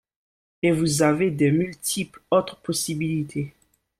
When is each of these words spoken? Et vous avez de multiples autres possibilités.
Et 0.63 0.71
vous 0.71 1.03
avez 1.03 1.29
de 1.29 1.51
multiples 1.51 2.23
autres 2.31 2.55
possibilités. 2.61 3.53